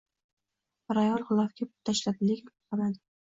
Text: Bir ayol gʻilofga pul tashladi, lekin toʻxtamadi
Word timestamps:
Bir 0.91 0.99
ayol 1.01 1.25
gʻilofga 1.27 1.67
pul 1.67 1.89
tashladi, 1.91 2.31
lekin 2.33 2.49
toʻxtamadi 2.57 2.99